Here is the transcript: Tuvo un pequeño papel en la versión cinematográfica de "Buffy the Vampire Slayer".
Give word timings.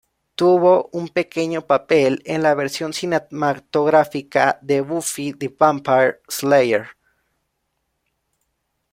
Tuvo 0.33 0.89
un 0.93 1.09
pequeño 1.09 1.67
papel 1.67 2.23
en 2.25 2.41
la 2.41 2.55
versión 2.55 2.91
cinematográfica 2.91 4.57
de 4.63 4.81
"Buffy 4.81 5.31
the 5.33 5.47
Vampire 5.49 6.21
Slayer". 6.27 6.87